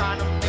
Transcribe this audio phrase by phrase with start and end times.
[0.00, 0.39] I'm trying to.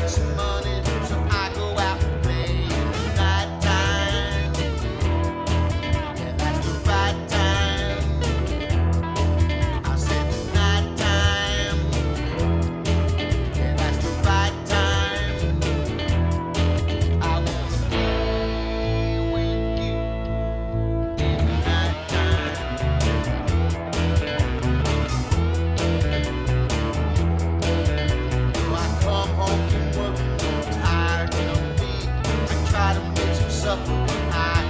[33.72, 33.80] up.
[34.34, 34.61] I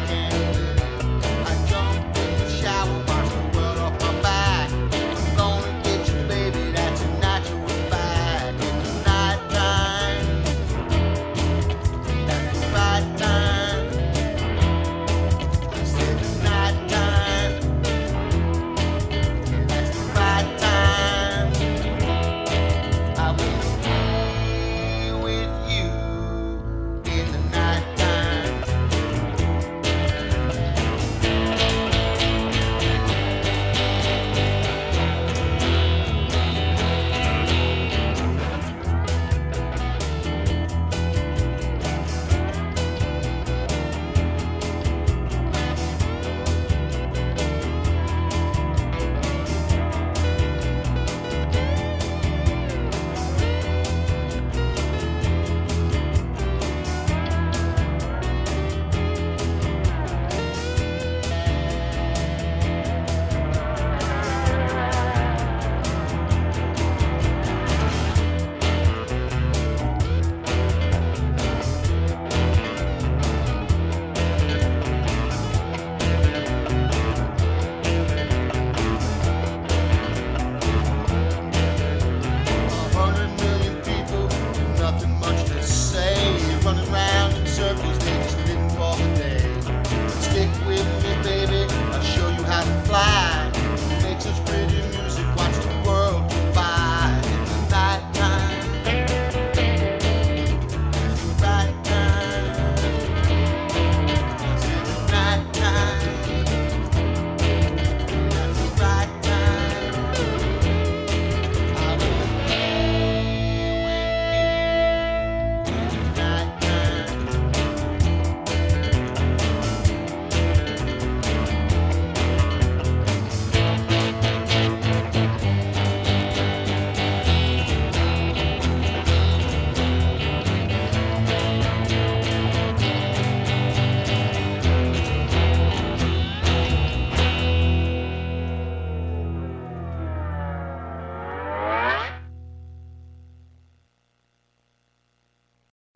[85.62, 86.50] to say.
[86.50, 88.01] You're running around in circles.